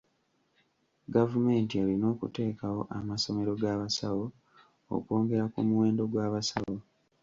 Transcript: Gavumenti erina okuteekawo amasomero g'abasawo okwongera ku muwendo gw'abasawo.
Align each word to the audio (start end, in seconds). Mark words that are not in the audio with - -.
Gavumenti 1.15 1.73
erina 1.83 2.05
okuteekawo 2.13 2.81
amasomero 2.97 3.51
g'abasawo 3.61 4.25
okwongera 4.95 5.45
ku 5.53 5.59
muwendo 5.67 6.03
gw'abasawo. 6.11 6.77